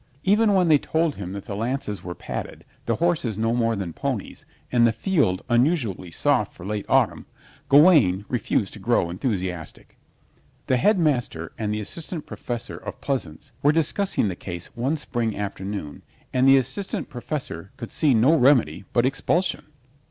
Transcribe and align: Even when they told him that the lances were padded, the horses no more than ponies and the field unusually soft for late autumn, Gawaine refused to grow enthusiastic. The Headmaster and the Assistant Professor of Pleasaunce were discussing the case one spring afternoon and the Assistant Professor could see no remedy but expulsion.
Even 0.23 0.55
when 0.55 0.67
they 0.67 0.79
told 0.79 1.13
him 1.17 1.33
that 1.33 1.45
the 1.45 1.55
lances 1.55 2.03
were 2.03 2.15
padded, 2.15 2.65
the 2.87 2.95
horses 2.95 3.37
no 3.37 3.53
more 3.53 3.75
than 3.75 3.93
ponies 3.93 4.47
and 4.71 4.87
the 4.87 4.91
field 4.91 5.43
unusually 5.47 6.09
soft 6.09 6.53
for 6.55 6.65
late 6.65 6.87
autumn, 6.89 7.27
Gawaine 7.69 8.25
refused 8.27 8.73
to 8.73 8.79
grow 8.79 9.11
enthusiastic. 9.11 9.99
The 10.65 10.77
Headmaster 10.77 11.51
and 11.55 11.71
the 11.71 11.81
Assistant 11.81 12.25
Professor 12.25 12.77
of 12.77 12.99
Pleasaunce 12.99 13.51
were 13.61 13.71
discussing 13.71 14.27
the 14.27 14.35
case 14.35 14.75
one 14.75 14.97
spring 14.97 15.37
afternoon 15.37 16.01
and 16.33 16.47
the 16.47 16.57
Assistant 16.57 17.07
Professor 17.07 17.69
could 17.77 17.91
see 17.91 18.15
no 18.15 18.35
remedy 18.35 18.85
but 18.93 19.05
expulsion. 19.05 19.65